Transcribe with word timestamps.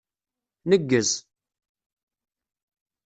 Neggez. 0.69 1.09